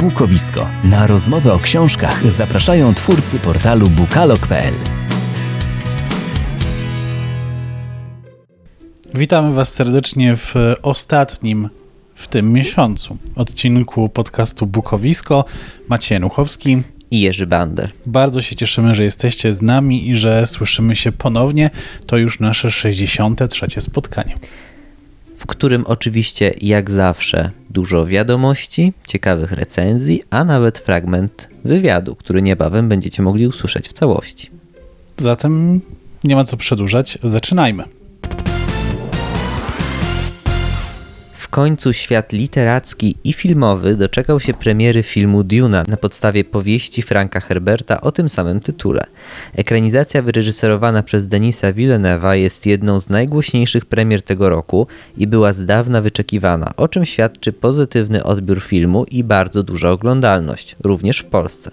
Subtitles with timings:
[0.00, 0.68] Bukowisko.
[0.84, 4.74] Na rozmowę o książkach zapraszają twórcy portalu bukalog.pl.
[9.14, 11.68] Witamy Was serdecznie w ostatnim
[12.14, 15.44] w tym miesiącu odcinku podcastu Bukowisko.
[15.88, 17.90] Maciej Nuchowski i Jerzy Bander.
[18.06, 21.70] Bardzo się cieszymy, że jesteście z nami i że słyszymy się ponownie.
[22.06, 23.66] To już nasze 63.
[23.80, 24.34] spotkanie.
[25.38, 32.88] W którym oczywiście, jak zawsze, dużo wiadomości, ciekawych recenzji, a nawet fragment wywiadu, który niebawem
[32.88, 34.50] będziecie mogli usłyszeć w całości.
[35.16, 35.80] Zatem
[36.24, 37.84] nie ma co przedłużać, zaczynajmy.
[41.48, 47.40] W końcu świat literacki i filmowy doczekał się premiery filmu Duna na podstawie powieści Franka
[47.40, 49.04] Herberta o tym samym tytule.
[49.56, 55.64] Ekranizacja wyreżyserowana przez Denisa Villeneuve'a jest jedną z najgłośniejszych premier tego roku i była z
[55.64, 61.70] dawna wyczekiwana, o czym świadczy pozytywny odbiór filmu i bardzo duża oglądalność, również w Polsce.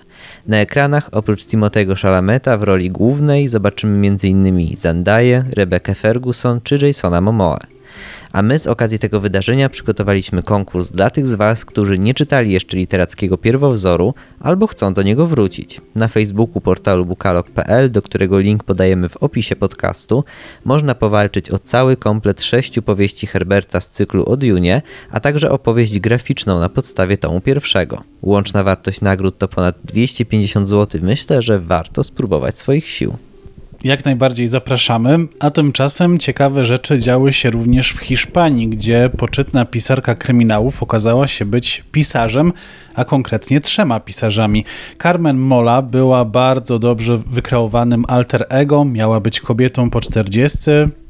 [0.48, 4.76] Na ekranach oprócz Timotego Chalameta w roli głównej zobaczymy m.in.
[4.78, 7.75] Zendaya, Rebecca Ferguson czy Jasona Momoa
[8.32, 12.52] a my z okazji tego wydarzenia przygotowaliśmy konkurs dla tych z Was, którzy nie czytali
[12.52, 15.82] jeszcze literackiego pierwowzoru albo chcą do niego wrócić.
[15.96, 20.24] Na Facebooku portalu bukalog.pl, do którego link podajemy w opisie podcastu,
[20.66, 26.00] można powalczyć o cały komplet sześciu powieści Herberta z cyklu o Dune, a także opowieść
[26.00, 28.04] graficzną na podstawie tomu pierwszego.
[28.22, 31.02] Łączna wartość nagród to ponad 250 zł.
[31.04, 33.18] Myślę, że warto spróbować swoich sił
[33.86, 40.16] jak najbardziej zapraszamy, a tymczasem ciekawe rzeczy działy się również w Hiszpanii, gdzie poczytna pisarka
[40.16, 42.54] kryminałów okazała się być pisarzem,
[42.96, 44.66] a konkretnie trzema pisarzami.
[45.04, 50.70] Carmen Mola była bardzo dobrze wykreowanym alter ego, miała być kobietą po 40,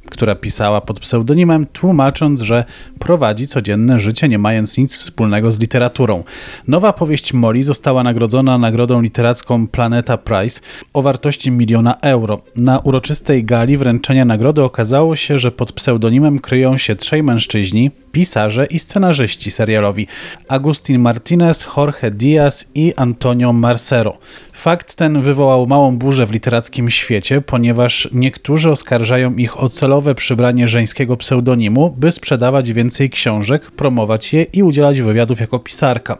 [0.09, 2.65] która pisała pod pseudonimem, tłumacząc, że
[2.99, 6.23] prowadzi codzienne życie, nie mając nic wspólnego z literaturą.
[6.67, 10.61] Nowa powieść Molly została nagrodzona nagrodą literacką Planeta Prize
[10.93, 12.41] o wartości miliona euro.
[12.55, 18.65] Na uroczystej gali wręczenia nagrody okazało się, że pod pseudonimem kryją się trzej mężczyźni, pisarze
[18.65, 20.07] i scenarzyści serialowi
[20.47, 24.17] Agustin Martinez, Jorge Diaz i Antonio Marcero.
[24.55, 30.67] Fakt ten wywołał małą burzę w literackim świecie, ponieważ niektórzy oskarżają ich o celowe przybranie
[30.67, 36.17] żeńskiego pseudonimu, by sprzedawać więcej książek, promować je i udzielać wywiadów jako pisarka.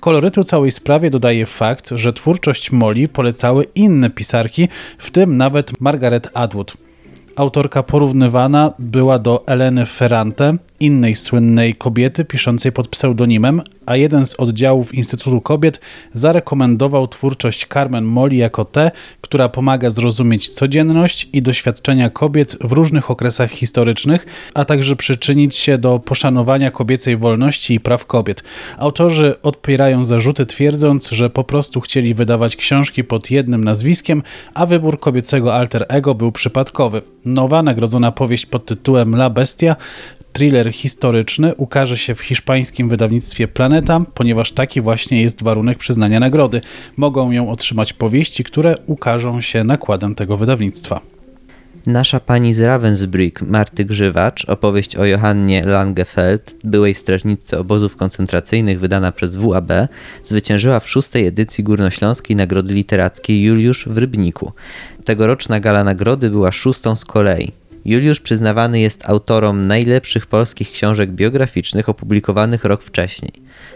[0.00, 4.68] Kolorytu całej sprawie dodaje fakt, że twórczość Molly polecały inne pisarki,
[4.98, 6.76] w tym nawet Margaret Atwood.
[7.36, 14.34] Autorka porównywana była do Eleny Ferrante, innej słynnej kobiety piszącej pod pseudonimem, a jeden z
[14.34, 15.80] oddziałów Instytutu Kobiet
[16.14, 18.90] zarekomendował twórczość Carmen Molly jako tę,
[19.20, 25.78] która pomaga zrozumieć codzienność i doświadczenia kobiet w różnych okresach historycznych, a także przyczynić się
[25.78, 28.42] do poszanowania kobiecej wolności i praw kobiet.
[28.78, 34.22] Autorzy odpierają zarzuty twierdząc, że po prostu chcieli wydawać książki pod jednym nazwiskiem,
[34.54, 37.02] a wybór kobiecego alter ego był przypadkowy.
[37.24, 39.76] Nowa, nagrodzona powieść pod tytułem La Bestia
[40.38, 46.60] thriller historyczny ukaże się w hiszpańskim wydawnictwie Planeta, ponieważ taki właśnie jest warunek przyznania nagrody.
[46.96, 51.00] Mogą ją otrzymać powieści, które ukażą się nakładem tego wydawnictwa.
[51.86, 59.12] Nasza pani z Ravensbrück, Marty Grzywacz, opowieść o Johannie Langefeld, byłej strażniczce obozów koncentracyjnych wydana
[59.12, 59.72] przez WAB,
[60.24, 64.52] zwyciężyła w szóstej edycji Górnośląskiej Nagrody Literackiej Juliusz w Rybniku.
[65.04, 67.52] Tegoroczna gala nagrody była szóstą z kolei.
[67.88, 73.32] Juliusz przyznawany jest autorom najlepszych polskich książek biograficznych opublikowanych rok wcześniej.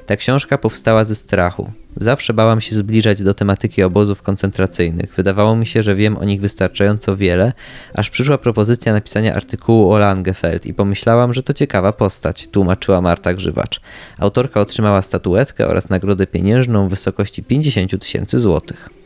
[0.07, 1.71] Ta książka powstała ze strachu.
[1.97, 5.15] Zawsze bałam się zbliżać do tematyki obozów koncentracyjnych.
[5.15, 7.53] Wydawało mi się, że wiem o nich wystarczająco wiele,
[7.95, 13.35] aż przyszła propozycja napisania artykułu o Langefeld i pomyślałam, że to ciekawa postać, tłumaczyła Marta
[13.35, 13.81] Grzywacz.
[14.19, 19.02] Autorka otrzymała statuetkę oraz nagrodę pieniężną w wysokości 50 tysięcy złotych.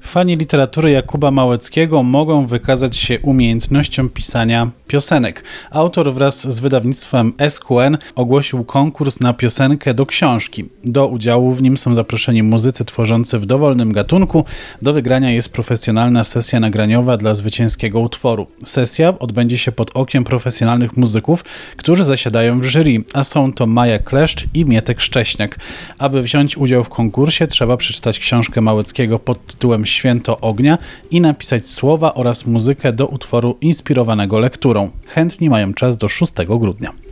[0.00, 5.44] Fani literatury Jakuba Małeckiego mogą wykazać się umiejętnością pisania piosenek.
[5.70, 10.64] Autor wraz z wydawnictwem SQN ogłosił konkurs na piosenkę do książki.
[10.84, 14.44] Do udziału w nim są zaproszeni muzycy tworzący w dowolnym gatunku.
[14.82, 18.46] Do wygrania jest profesjonalna sesja nagraniowa dla zwycięskiego utworu.
[18.64, 21.44] Sesja odbędzie się pod okiem profesjonalnych muzyków,
[21.76, 25.58] którzy zasiadają w jury, a są to Maja Kleszcz i Mietek Szcześniak.
[25.98, 30.78] Aby wziąć udział w konkursie trzeba przeczytać książkę Małeckiego pod tytułem Święto Ognia
[31.10, 34.90] i napisać słowa oraz muzykę do utworu inspirowanego lekturą.
[35.06, 37.07] Chętni mają czas do 6 grudnia.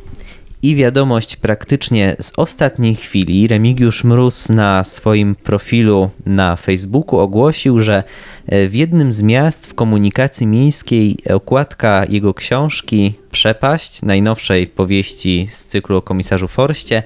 [0.66, 3.48] I wiadomość praktycznie z ostatniej chwili.
[3.48, 8.02] Remigiusz Mróz na swoim profilu na Facebooku ogłosił, że
[8.48, 15.96] w jednym z miast w komunikacji miejskiej okładka jego książki Przepaść, najnowszej powieści z cyklu
[15.96, 17.02] o komisarzu Forście,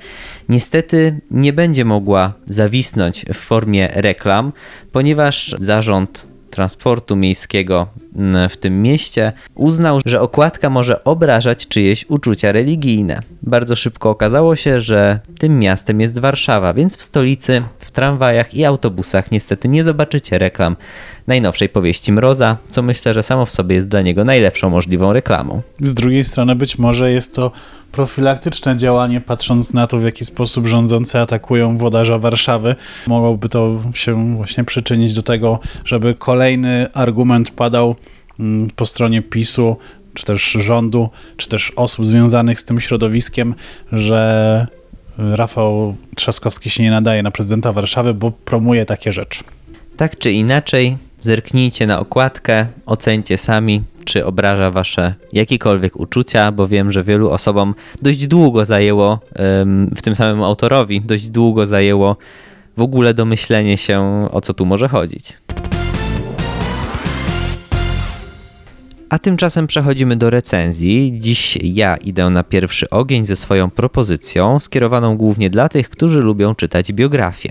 [0.48, 4.52] niestety nie będzie mogła zawisnąć w formie reklam,
[4.92, 7.86] ponieważ zarząd transportu miejskiego
[8.50, 13.20] w tym mieście uznał, że okładka może obrażać czyjeś uczucia religijne.
[13.42, 18.64] Bardzo szybko okazało się, że tym miastem jest Warszawa, więc w stolicy, w tramwajach i
[18.64, 20.76] autobusach niestety nie zobaczycie reklam
[21.26, 25.62] najnowszej powieści Mroza, co myślę, że samo w sobie jest dla niego najlepszą możliwą reklamą.
[25.80, 27.52] Z drugiej strony być może jest to
[27.92, 32.74] profilaktyczne działanie, patrząc na to, w jaki sposób rządzący atakują włodarza Warszawy.
[33.06, 37.96] Mogłoby to się właśnie przyczynić do tego, żeby kolejny argument padał
[38.76, 39.76] po stronie PiSu,
[40.14, 43.54] czy też rządu, czy też osób związanych z tym środowiskiem,
[43.92, 44.66] że
[45.18, 49.44] Rafał Trzaskowski się nie nadaje na prezydenta Warszawy, bo promuje takie rzeczy.
[49.96, 56.92] Tak czy inaczej, Zerknijcie na okładkę, ocencie sami, czy obraża wasze jakiekolwiek uczucia, bo wiem,
[56.92, 59.18] że wielu osobom dość długo zajęło,
[59.96, 62.16] w tym samym autorowi, dość długo zajęło
[62.76, 65.32] w ogóle domyślenie się, o co tu może chodzić.
[69.10, 71.12] A tymczasem przechodzimy do recenzji.
[71.18, 76.54] Dziś ja idę na pierwszy ogień ze swoją propozycją, skierowaną głównie dla tych, którzy lubią
[76.54, 77.50] czytać biografię.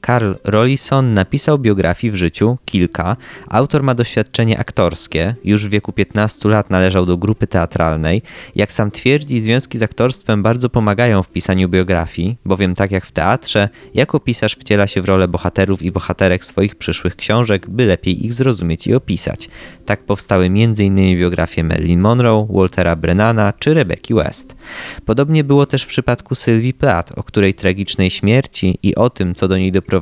[0.00, 3.16] Karl Rollison napisał biografii w życiu kilka.
[3.48, 8.22] Autor ma doświadczenie aktorskie, już w wieku 15 lat należał do grupy teatralnej.
[8.54, 13.12] Jak sam twierdzi, związki z aktorstwem bardzo pomagają w pisaniu biografii, bowiem tak jak w
[13.12, 18.26] teatrze, jako pisarz wciela się w rolę bohaterów i bohaterek swoich przyszłych książek, by lepiej
[18.26, 19.48] ich zrozumieć i opisać.
[19.86, 21.18] Tak powstały m.in.
[21.18, 24.56] biografie Marilyn Monroe, Waltera Brennana czy Rebecca West.
[25.04, 29.48] Podobnie było też w przypadku Sylwii Plath, o której tragicznej śmierci i o tym, co
[29.48, 29.95] do niej doprowadziło,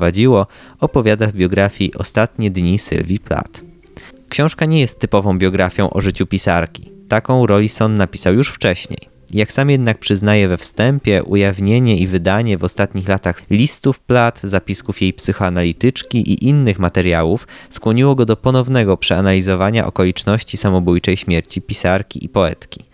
[0.80, 3.62] opowiada w biografii Ostatnie dni Sylwii Plath.
[4.28, 6.90] Książka nie jest typową biografią o życiu pisarki.
[7.08, 9.14] Taką Rollison napisał już wcześniej.
[9.34, 15.02] Jak sam jednak przyznaje we wstępie, ujawnienie i wydanie w ostatnich latach listów plat, zapisków
[15.02, 22.28] jej psychoanalityczki i innych materiałów skłoniło go do ponownego przeanalizowania okoliczności samobójczej śmierci pisarki i
[22.28, 22.84] poetki.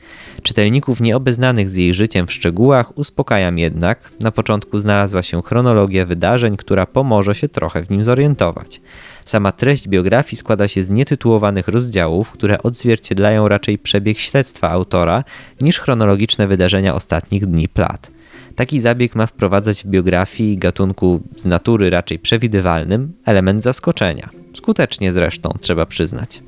[0.43, 6.57] Czytelników nieobeznanych z jej życiem w szczegółach uspokajam jednak, na początku znalazła się chronologia wydarzeń,
[6.57, 8.81] która pomoże się trochę w nim zorientować.
[9.25, 15.25] Sama treść biografii składa się z nietytułowanych rozdziałów, które odzwierciedlają raczej przebieg śledztwa autora
[15.61, 18.11] niż chronologiczne wydarzenia ostatnich dni plat.
[18.57, 24.29] Taki zabieg ma wprowadzać w biografii gatunku z natury raczej przewidywalnym element zaskoczenia.
[24.55, 26.43] Skutecznie zresztą, trzeba przyznać.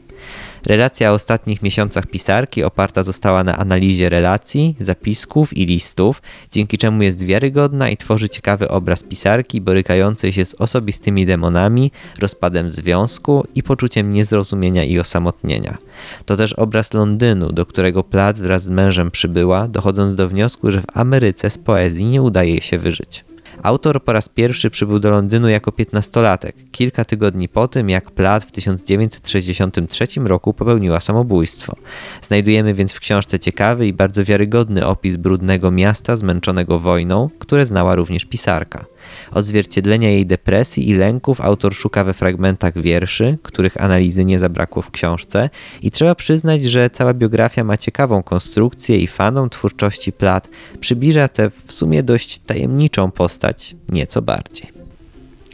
[0.67, 7.03] Relacja o ostatnich miesiącach pisarki oparta została na analizie relacji, zapisków i listów, dzięki czemu
[7.03, 13.63] jest wiarygodna i tworzy ciekawy obraz pisarki borykającej się z osobistymi demonami, rozpadem związku i
[13.63, 15.79] poczuciem niezrozumienia i osamotnienia.
[16.27, 20.81] To też obraz Londynu, do którego Plac wraz z mężem przybyła, dochodząc do wniosku, że
[20.81, 23.25] w Ameryce z poezji nie udaje się wyżyć.
[23.63, 28.47] Autor po raz pierwszy przybył do Londynu jako piętnastolatek, kilka tygodni po tym, jak Plath
[28.47, 31.77] w 1963 roku popełniła samobójstwo.
[32.23, 37.95] Znajdujemy więc w książce ciekawy i bardzo wiarygodny opis brudnego miasta zmęczonego wojną, które znała
[37.95, 38.85] również pisarka.
[39.33, 44.91] Odzwierciedlenia jej depresji i lęków autor szuka we fragmentach wierszy, których analizy nie zabrakło w
[44.91, 45.51] książce
[45.83, 50.49] i trzeba przyznać, że cała biografia ma ciekawą konstrukcję i fanom twórczości Plat
[50.81, 54.83] przybliża tę w sumie dość tajemniczą postać nieco bardziej.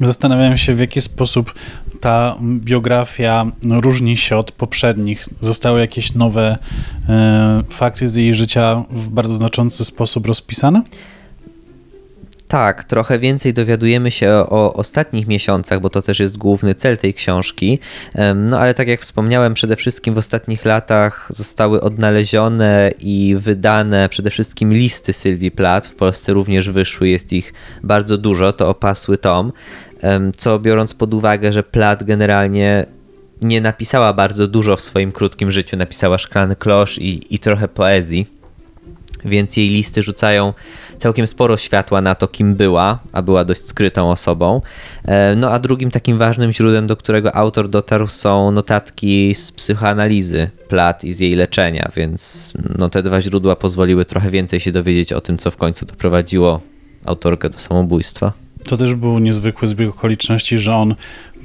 [0.00, 1.54] Zastanawiam się, w jaki sposób
[2.00, 5.24] ta biografia różni się od poprzednich.
[5.40, 6.58] Zostały jakieś nowe
[7.08, 10.82] e, fakty z jej życia w bardzo znaczący sposób rozpisane?
[12.48, 17.14] Tak, trochę więcej dowiadujemy się o ostatnich miesiącach, bo to też jest główny cel tej
[17.14, 17.78] książki.
[18.34, 24.30] No ale tak jak wspomniałem, przede wszystkim w ostatnich latach zostały odnalezione i wydane przede
[24.30, 25.88] wszystkim listy Sylwii Plath.
[25.88, 27.52] W Polsce również wyszły, jest ich
[27.82, 29.52] bardzo dużo, to opasły tom.
[30.36, 32.86] Co biorąc pod uwagę, że Plath generalnie
[33.42, 38.37] nie napisała bardzo dużo w swoim krótkim życiu, napisała Szklany Klosz i, i trochę poezji,
[39.24, 40.52] więc jej listy rzucają
[40.98, 44.62] całkiem sporo światła na to, kim była, a była dość skrytą osobą.
[45.04, 50.50] E, no a drugim takim ważnym źródłem, do którego autor dotarł, są notatki z psychoanalizy
[50.68, 55.12] Plat i z jej leczenia, więc no, te dwa źródła pozwoliły trochę więcej się dowiedzieć
[55.12, 56.60] o tym, co w końcu doprowadziło
[57.04, 58.32] autorkę do samobójstwa.
[58.64, 60.94] To też był niezwykły zbieg okoliczności, że on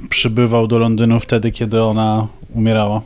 [0.08, 3.00] przybywał do Londynu wtedy, kiedy ona umierała.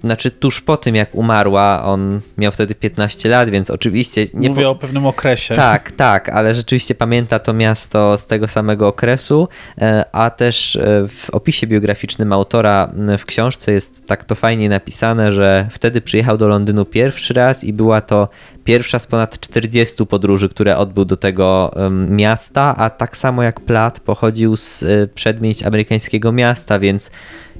[0.00, 4.64] Znaczy tuż po tym jak umarła, on miał wtedy 15 lat, więc oczywiście nie Mówię
[4.64, 4.70] po...
[4.70, 5.54] o pewnym okresie.
[5.54, 11.08] Tak, tak, ale rzeczywiście pamięta to miasto z tego samego okresu, e, a też e,
[11.08, 16.48] w opisie biograficznym autora w książce jest tak to fajnie napisane, że wtedy przyjechał do
[16.48, 18.28] Londynu pierwszy raz i była to
[18.64, 21.74] pierwsza z ponad 40 podróży, które odbył do tego
[22.08, 27.10] miasta, a tak samo jak Platt pochodził z e, przedmieść amerykańskiego miasta, więc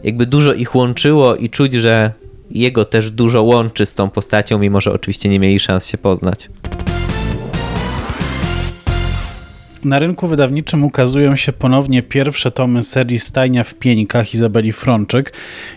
[0.04, 2.12] jakby dużo ich łączyło i czuć, że
[2.50, 6.48] jego też dużo łączy z tą postacią, mimo że oczywiście nie mieli szans się poznać.
[9.84, 15.32] Na rynku wydawniczym ukazują się ponownie pierwsze tomy serii Stajnia w pieńkach Izabeli Frączyk.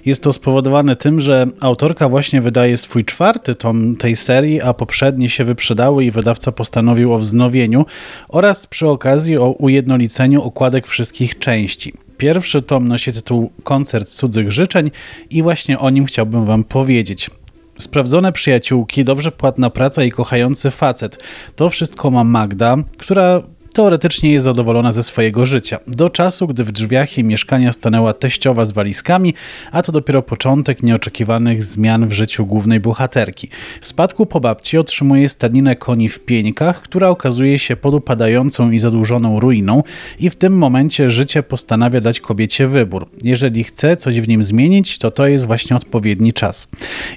[0.06, 5.30] Jest to spowodowane tym, że autorka właśnie wydaje swój czwarty tom tej serii, a poprzednie
[5.30, 7.86] się wyprzedały i wydawca postanowił o wznowieniu
[8.30, 11.94] oraz przy okazji o ujednoliceniu okładek wszystkich części.
[12.24, 14.92] Pierwszy tom nosi tytuł Koncert cudzych życzeń
[15.30, 17.30] i właśnie o nim chciałbym wam powiedzieć.
[17.80, 21.24] Sprawdzone przyjaciółki, dobrze płatna praca i kochający facet.
[21.56, 23.42] To wszystko ma Magda, która
[23.74, 25.80] teoretycznie jest zadowolona ze swojego życia.
[25.88, 29.34] Do czasu, gdy w drzwiach jej mieszkania stanęła teściowa z walizkami,
[29.72, 33.50] a to dopiero początek nieoczekiwanych zmian w życiu głównej bohaterki.
[33.82, 39.39] W spadku po babci otrzymuje stadninę koni w pieńkach, która okazuje się podupadającą i zadłużoną
[39.39, 39.84] ruiną
[40.20, 43.10] i w tym momencie życie postanawia dać kobiecie wybór.
[43.24, 46.68] Jeżeli chce coś w nim zmienić, to to jest właśnie odpowiedni czas.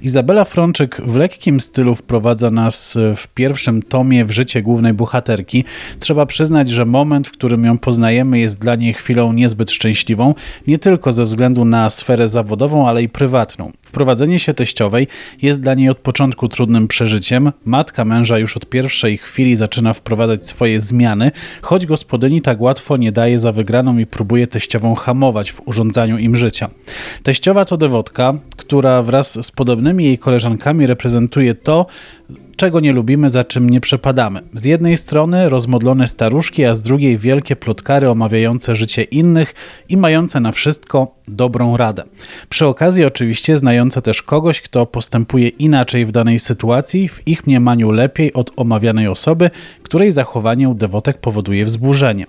[0.02, 5.64] Izabela Frączyk w lekkim stylu wprowadza nas w pierwszym tomie w życie głównej bohaterki.
[5.98, 10.34] Trzeba przyznać, że moment, w którym ją poznajemy, jest dla niej chwilą niezbyt szczęśliwą,
[10.66, 13.72] nie tylko ze względu na sferę zawodową, ale i prywatną.
[13.82, 15.06] Wprowadzenie się teściowej
[15.42, 17.52] jest dla niej od początku trudnym przeżyciem.
[17.64, 21.30] Matka męża już od pierwszej chwili zaczyna wprowadzać swoje zmiany,
[21.62, 26.36] choć gospodyni tak łatwo nie daje za wygraną i próbuje teściową hamować w urządzaniu im
[26.36, 26.70] życia.
[27.22, 31.86] Teściowa to dewotka, która wraz z podobnymi jej koleżankami reprezentuje to,
[32.56, 34.40] czego nie lubimy, za czym nie przepadamy.
[34.54, 39.54] Z jednej strony rozmodlone staruszki, a z drugiej wielkie plotkary omawiające życie innych
[39.88, 42.02] i mające na wszystko dobrą radę.
[42.48, 47.90] Przy okazji oczywiście znające też kogoś, kto postępuje inaczej w danej sytuacji, w ich mniemaniu
[47.90, 49.50] lepiej od omawianej osoby,
[49.82, 52.26] której zachowanie u dewotek powoduje wzburzenie.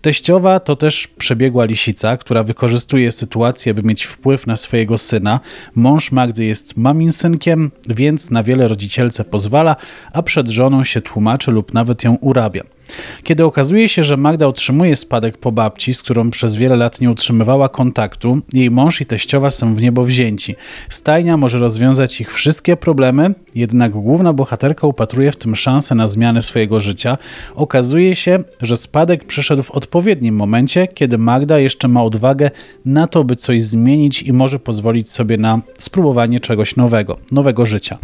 [0.00, 5.40] Teściowa to też przebiegła lisica, która wykorzystuje sytuację, by mieć wpływ na swojego syna.
[5.74, 9.63] Mąż Magdy jest mamin synkiem, więc na wiele rodzicielce pozwala,
[10.12, 12.62] a przed żoną się tłumaczy lub nawet ją urabia.
[13.22, 17.10] Kiedy okazuje się, że Magda otrzymuje spadek po babci, z którą przez wiele lat nie
[17.10, 20.56] utrzymywała kontaktu, jej mąż i teściowa są w niebo wzięci.
[20.88, 26.42] Stajnia może rozwiązać ich wszystkie problemy, jednak główna bohaterka upatruje w tym szansę na zmianę
[26.42, 27.18] swojego życia.
[27.54, 32.50] Okazuje się, że spadek przyszedł w odpowiednim momencie, kiedy Magda jeszcze ma odwagę
[32.84, 37.98] na to, by coś zmienić i może pozwolić sobie na spróbowanie czegoś nowego, nowego życia.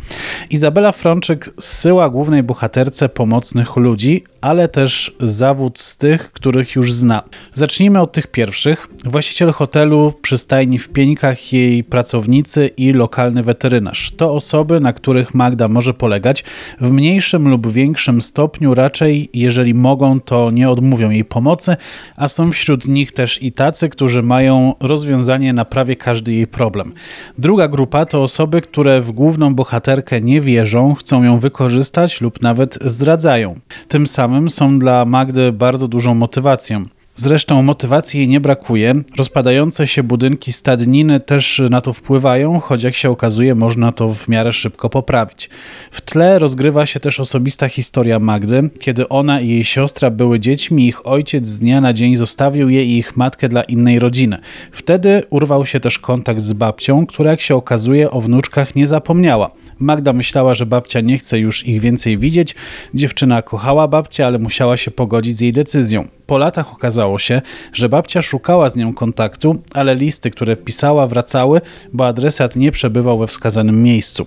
[0.50, 7.22] Izabela Frączyk zsyła głównej bohaterce pomocnych ludzi, ale też zawód z tych, których już zna.
[7.54, 8.88] Zacznijmy od tych pierwszych.
[9.04, 14.10] Właściciel hotelu, przystajni w Pieńkach, jej pracownicy i lokalny weterynarz.
[14.16, 16.44] To osoby, na których Magda może polegać.
[16.80, 21.76] W mniejszym lub większym stopniu raczej, jeżeli mogą, to nie odmówią jej pomocy,
[22.16, 26.92] a są wśród nich też i tacy, którzy mają rozwiązanie na prawie każdy jej problem.
[27.38, 32.78] Druga grupa to osoby, które w główną bohaterkę nie wierzą, chcą ją wykorzystać lub nawet
[32.84, 33.54] zdradzają.
[33.88, 36.86] Tym samym są dla Magdy bardzo dużą motywacją.
[37.14, 38.94] Zresztą motywacji jej nie brakuje.
[39.16, 44.28] Rozpadające się budynki stadniny też na to wpływają, choć jak się okazuje, można to w
[44.28, 45.50] miarę szybko poprawić.
[45.90, 50.86] W tle rozgrywa się też osobista historia Magdy, kiedy ona i jej siostra były dziećmi,
[50.86, 54.38] ich ojciec z dnia na dzień zostawił je i ich matkę dla innej rodziny.
[54.72, 59.50] Wtedy urwał się też kontakt z babcią, która jak się okazuje o wnuczkach nie zapomniała.
[59.80, 62.54] Magda myślała, że babcia nie chce już ich więcej widzieć.
[62.94, 66.08] Dziewczyna kochała babcię, ale musiała się pogodzić z jej decyzją.
[66.30, 71.60] Po latach okazało się, że babcia szukała z nią kontaktu, ale listy, które pisała, wracały,
[71.92, 74.26] bo adresat nie przebywał we wskazanym miejscu.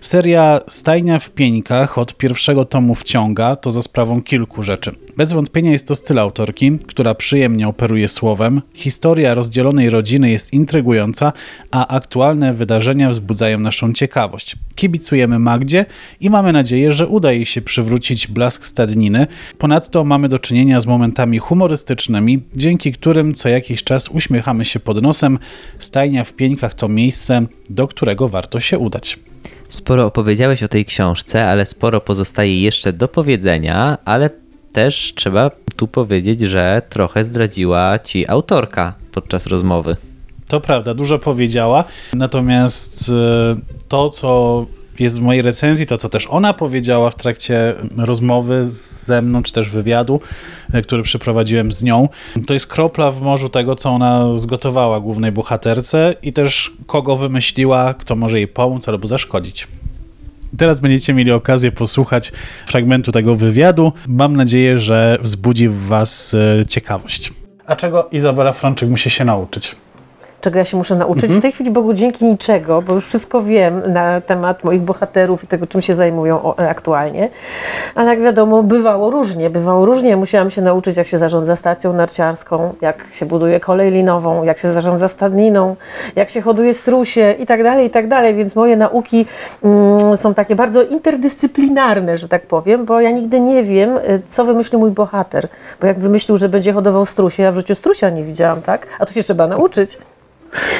[0.00, 4.94] Seria Stajnia w Pieńkach od pierwszego tomu wciąga, to za sprawą kilku rzeczy.
[5.16, 8.62] Bez wątpienia jest to styl autorki, która przyjemnie operuje słowem.
[8.74, 11.32] Historia rozdzielonej rodziny jest intrygująca,
[11.70, 14.56] a aktualne wydarzenia wzbudzają naszą ciekawość.
[14.74, 15.86] Kibicujemy Magdzie
[16.20, 19.26] i mamy nadzieję, że uda jej się przywrócić blask stadniny.
[19.58, 25.02] Ponadto mamy do czynienia z momentami humorystycznymi, dzięki którym co jakiś czas uśmiechamy się pod
[25.02, 25.38] nosem.
[25.78, 29.18] Stajnia w Pieńkach to miejsce, do którego warto się udać.
[29.68, 34.30] Sporo opowiedziałeś o tej książce, ale sporo pozostaje jeszcze do powiedzenia, ale
[34.72, 39.96] też trzeba tu powiedzieć, że trochę zdradziła ci autorka podczas rozmowy.
[40.48, 41.84] To prawda, dużo powiedziała.
[42.12, 43.56] Natomiast e,
[43.88, 44.66] to, co
[44.98, 49.52] jest w mojej recenzji, to co też ona powiedziała w trakcie rozmowy ze mną, czy
[49.52, 50.20] też wywiadu,
[50.72, 52.08] e, który przeprowadziłem z nią,
[52.46, 57.94] to jest kropla w morzu tego, co ona zgotowała głównej bohaterce i też kogo wymyśliła,
[57.94, 59.68] kto może jej pomóc albo zaszkodzić.
[60.58, 62.32] Teraz będziecie mieli okazję posłuchać
[62.66, 63.92] fragmentu tego wywiadu.
[64.06, 67.32] Mam nadzieję, że wzbudzi w Was e, ciekawość.
[67.66, 69.76] A czego Izabela Frączyk musi się nauczyć?
[70.44, 71.24] Czego ja się muszę nauczyć.
[71.24, 71.40] Mhm.
[71.40, 75.46] W tej chwili Bogu dzięki niczego, bo już wszystko wiem na temat moich bohaterów i
[75.46, 77.30] tego, czym się zajmują aktualnie.
[77.94, 79.50] Ale jak wiadomo, bywało różnie.
[79.50, 80.16] Bywało różnie.
[80.16, 84.72] Musiałam się nauczyć, jak się zarządza stacją narciarską, jak się buduje kolej linową, jak się
[84.72, 85.76] zarządza stadniną,
[86.16, 88.34] jak się hoduje strusie i tak dalej, i tak dalej.
[88.34, 89.26] Więc moje nauki
[89.62, 94.44] mm, są takie bardzo interdyscyplinarne, że tak powiem, bo ja nigdy nie wiem, y, co
[94.44, 95.48] wymyśli mój bohater.
[95.80, 98.86] Bo jak wymyślił, że będzie hodował strusie, ja w życiu strusia nie widziałam, tak?
[98.98, 99.98] A tu się trzeba nauczyć.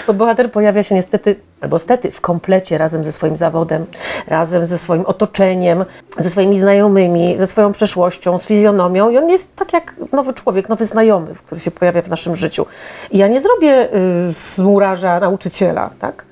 [0.06, 3.86] Bo bohater pojawia się niestety, albo stety, w komplecie razem ze swoim zawodem,
[4.26, 5.84] razem ze swoim otoczeniem,
[6.18, 10.68] ze swoimi znajomymi, ze swoją przeszłością, z fizjonomią i on jest tak jak nowy człowiek,
[10.68, 12.66] nowy znajomy, który się pojawia w naszym życiu.
[13.10, 13.88] I ja nie zrobię
[14.30, 16.24] y, z murarza nauczyciela, tak?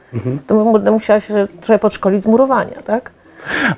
[0.47, 3.11] To mu- będę musiała się trochę podszkolić z murowania, tak?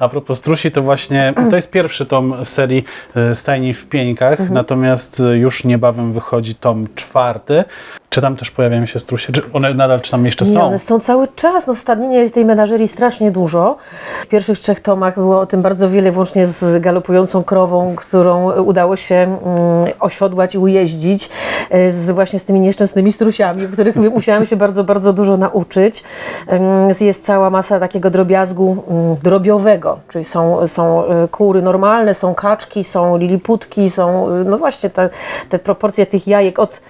[0.01, 2.85] A propos strusi, to właśnie to jest pierwszy tom serii
[3.17, 7.65] e, Stajni w Pieńkach, natomiast e, już niebawem wychodzi tom czwarty.
[8.15, 9.33] Czy tam też pojawiają się strusie?
[9.33, 10.63] Czy one nadal czy tam jeszcze Nie, są?
[10.63, 11.67] one są cały czas.
[11.67, 13.77] No w Stadninie jest tej menażerii strasznie dużo.
[14.23, 18.97] W pierwszych trzech tomach było o tym bardzo wiele, włącznie z galopującą krową, którą udało
[18.97, 19.39] się mm,
[20.01, 21.29] osiodłać i ujeździć,
[21.71, 26.05] e, z, właśnie z tymi nieszczęsnymi strusiami, których musiałam się bardzo, bardzo dużo nauczyć.
[27.01, 32.85] Jest cała masa takiego drobiazgu mm, drobiowego, czyli są, są e, kury normalne, są kaczki,
[32.85, 35.11] są liliputki, są e, no właśnie te,
[35.49, 36.81] te proporcje tych jajek od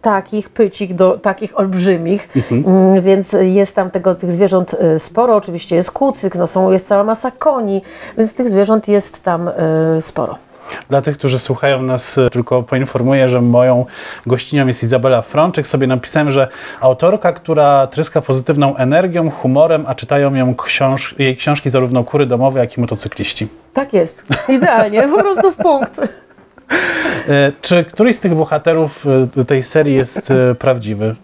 [0.00, 5.76] takich pycik do takich olbrzymich, Mm, więc jest tam tego, tych zwierząt y, sporo, oczywiście
[5.76, 7.82] jest kucyk, no są, jest cała masa koni,
[8.18, 9.52] więc tych zwierząt jest tam y,
[10.02, 10.38] sporo.
[10.88, 13.86] Dla tych, którzy słuchają nas, e, tylko poinformuję, że moją
[14.26, 15.66] gościnią jest Izabela Frączyk.
[15.66, 16.48] Sobie napisałem, że
[16.80, 22.60] autorka, która tryska pozytywną energią, humorem, a czytają ją książ jej książki zarówno kury domowe,
[22.60, 23.48] jak i motocykliści.
[23.72, 26.00] Tak jest, idealnie, po prostu w punkt.
[27.28, 29.04] E, Czy któryś z tych bohaterów
[29.36, 31.14] e, tej serii jest e, prawdziwy?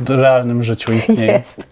[0.00, 1.32] W realnym życiu istnieje?
[1.32, 1.62] Jest.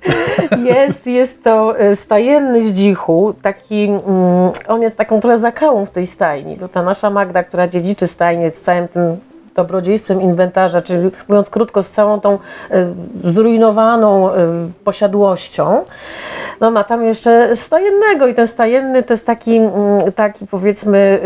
[0.64, 4.02] Jest, jest to stajenny zdzichu, taki, mm,
[4.68, 8.50] on jest taką trochę zakałą w tej stajni, bo ta nasza Magda, która dziedziczy stajnię
[8.50, 9.16] z całym tym
[9.56, 12.38] dobrodziejstwem inwentarza, czyli mówiąc krótko, z całą tą y,
[13.24, 14.36] zrujnowaną y,
[14.84, 15.84] posiadłością,
[16.60, 19.72] no ma tam jeszcze stajennego i ten stajenny to jest taki, mm,
[20.14, 21.20] taki powiedzmy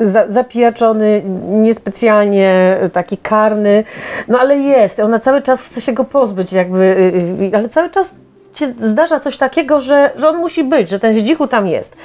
[0.00, 3.84] za- zapijaczony, niespecjalnie taki karny,
[4.28, 7.12] no ale jest, ona cały czas chce się go pozbyć jakby,
[7.52, 8.10] ale cały czas
[8.54, 11.96] się zdarza coś takiego, że, że on musi być, że ten zdzichu tam jest.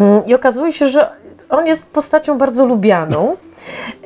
[0.00, 1.08] Mm, I okazuje się, że
[1.50, 3.36] on jest postacią bardzo lubianą.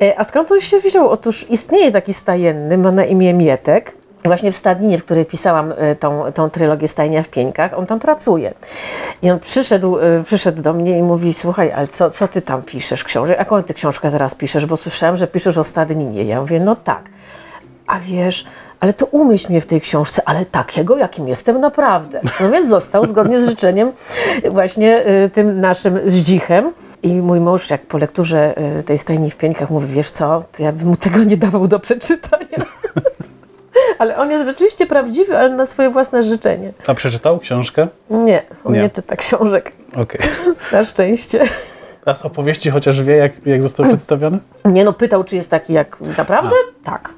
[0.01, 1.09] E, A skąd on się wziął?
[1.09, 3.99] Otóż istnieje taki stajenny, ma na imię Mietek.
[4.25, 7.99] Właśnie w Stadninie, w której pisałam e, tą, tą trylogię Stajnia w Pieńkach, on tam
[7.99, 8.53] pracuje.
[9.21, 12.61] I on przyszedł, e, przyszedł do mnie i mówi, słuchaj, ale co, co ty tam
[12.61, 13.37] piszesz książek?
[13.39, 14.65] Jaką ty książkę teraz piszesz?
[14.65, 16.23] Bo słyszałam, że piszesz o Stadninie.
[16.23, 17.01] Ja mówię, no tak.
[17.87, 18.45] A wiesz,
[18.79, 22.21] ale to umyśl mnie w tej książce, ale takiego, jakim jestem naprawdę.
[22.41, 23.91] No więc został zgodnie z życzeniem
[24.51, 26.73] właśnie tym naszym zdzichem.
[27.03, 30.63] I mój mąż, jak po lekturze y, tej stajni w pieńkach mówi, wiesz co, to
[30.63, 32.57] ja bym mu tego nie dawał do przeczytania.
[33.99, 36.73] ale on jest rzeczywiście prawdziwy, ale na swoje własne życzenie.
[36.87, 37.87] A przeczytał książkę?
[38.09, 38.81] Nie, on Nie.
[38.81, 40.21] nie, czyta książek, Okej.
[40.71, 41.47] na szczęście.
[42.05, 44.39] A z opowieści chociaż wie, jak, jak został przedstawiony?
[44.65, 46.55] Nie no, pytał, czy jest taki jak naprawdę?
[46.83, 47.09] Tak.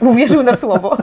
[0.00, 0.96] Uwierzył na słowo.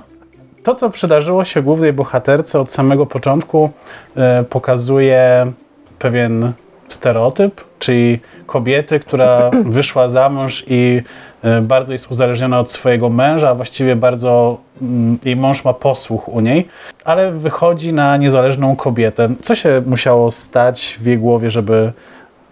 [0.63, 3.69] To, co przydarzyło się głównej bohaterce od samego początku,
[4.17, 5.51] e, pokazuje
[5.99, 6.53] pewien
[6.89, 11.01] stereotyp, czyli kobiety, która wyszła za mąż i
[11.43, 16.27] e, bardzo jest uzależniona od swojego męża, a właściwie bardzo mm, jej mąż ma posłuch
[16.27, 16.67] u niej,
[17.05, 19.29] ale wychodzi na niezależną kobietę.
[19.41, 21.91] Co się musiało stać w jej głowie, żeby,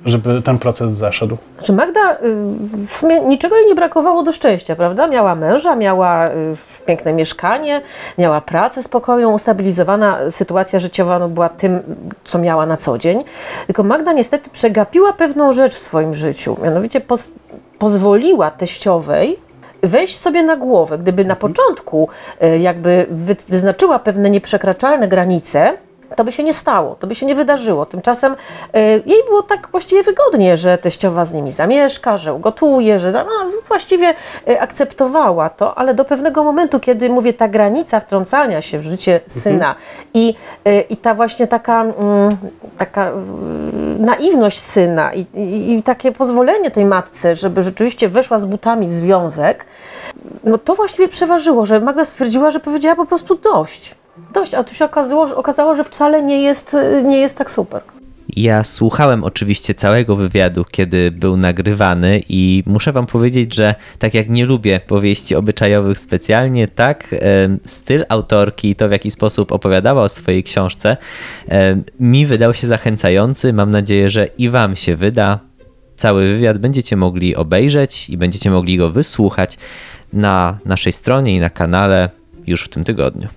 [0.06, 1.38] żeby ten proces zaszedł?
[1.58, 2.18] Znaczy Magda, y,
[2.88, 5.08] w sumie niczego jej nie brakowało do szczęścia, prawda?
[5.08, 6.32] Miała męża, miała y,
[6.86, 7.82] piękne mieszkanie,
[8.18, 11.80] miała pracę spokojną, ustabilizowana sytuacja życiowa no, była tym,
[12.24, 13.24] co miała na co dzień.
[13.66, 17.32] Tylko Magda niestety przegapiła pewną rzecz w swoim życiu, mianowicie pos-
[17.80, 19.40] pozwoliła teściowej
[19.84, 20.98] wejść sobie na głowę.
[20.98, 22.10] Gdyby na początku
[22.44, 25.74] y, jakby wy- wyznaczyła pewne nieprzekraczalne granice,
[26.16, 27.86] to by się nie stało, to by się nie wydarzyło.
[27.86, 33.12] Tymczasem y, jej było tak właściwie wygodnie, że teściowa z nimi zamieszka, że ugotuje, że
[33.12, 33.30] no,
[33.68, 34.14] właściwie
[34.50, 39.20] y, akceptowała to, ale do pewnego momentu, kiedy mówię, ta granica wtrącania się w życie
[39.28, 39.76] syna
[40.14, 40.36] i,
[40.68, 42.30] y, i ta właśnie taka, mm,
[42.78, 43.12] taka
[44.00, 48.94] naiwność syna i, i, i takie pozwolenie tej matce, żeby rzeczywiście weszła z butami w
[48.94, 49.66] związek,
[50.44, 54.01] no to właściwie przeważyło, że Magda stwierdziła, że powiedziała po prostu dość.
[54.34, 57.82] Dość, a tu się okazało, że, okazało, że wcale nie jest, nie jest tak super.
[58.36, 64.30] Ja słuchałem oczywiście całego wywiadu, kiedy był nagrywany i muszę wam powiedzieć, że tak jak
[64.30, 67.16] nie lubię powieści obyczajowych specjalnie, tak
[67.66, 70.98] styl autorki i to w jaki sposób opowiadała o swojej książce
[72.00, 73.54] mi wydał się zachęcający.
[73.54, 75.40] Mam nadzieję, że i wam się wyda.
[75.96, 79.58] Cały wywiad będziecie mogli obejrzeć i będziecie mogli go wysłuchać
[80.14, 82.10] na naszej stronie i na kanale
[82.48, 83.28] już w tym tygodniu.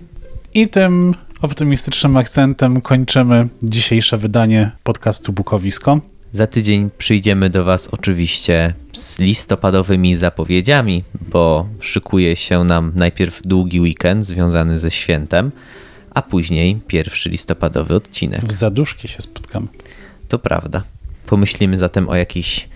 [0.55, 5.99] I tym optymistycznym akcentem kończymy dzisiejsze wydanie podcastu Bukowisko.
[6.31, 13.81] Za tydzień przyjdziemy do Was oczywiście z listopadowymi zapowiedziami, bo szykuje się nam najpierw długi
[13.81, 15.51] weekend związany ze świętem,
[16.13, 18.45] a później pierwszy listopadowy odcinek.
[18.45, 19.67] W zaduszki się spotkamy.
[20.27, 20.83] To prawda.
[21.25, 22.67] Pomyślimy zatem o jakichś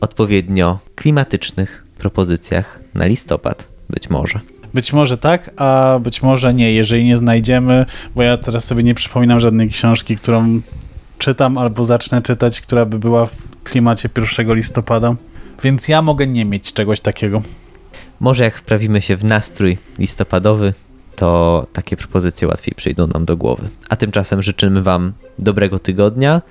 [0.00, 4.40] odpowiednio klimatycznych propozycjach na listopad, być może.
[4.74, 8.94] Być może tak, a być może nie, jeżeli nie znajdziemy, bo ja teraz sobie nie
[8.94, 10.60] przypominam żadnej książki, którą
[11.18, 15.14] czytam albo zacznę czytać, która by była w klimacie 1 listopada.
[15.62, 17.42] Więc ja mogę nie mieć czegoś takiego.
[18.20, 20.74] Może jak wprawimy się w nastrój listopadowy,
[21.16, 23.68] to takie propozycje łatwiej przyjdą nam do głowy.
[23.88, 26.42] A tymczasem życzymy Wam dobrego tygodnia,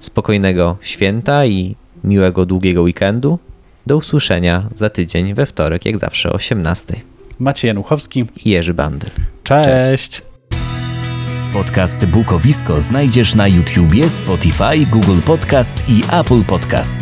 [0.00, 3.38] spokojnego święta i miłego długiego weekendu.
[3.86, 7.11] Do usłyszenia za tydzień we wtorek, jak zawsze o 18.
[7.38, 8.24] Maciej Januchowski.
[8.44, 9.06] I Jerzy Bandy.
[9.44, 10.22] Cześć.
[11.52, 16.98] Podcast Bukowisko znajdziesz na YouTubie, Spotify, Google Podcast i Apple Podcast.